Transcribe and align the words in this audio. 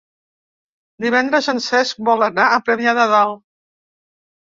Divendres 1.05 1.51
en 1.55 1.63
Cesc 1.67 2.01
vol 2.09 2.29
anar 2.31 2.49
a 2.49 2.59
Premià 2.71 2.99
de 3.03 3.09
Dalt. 3.17 3.43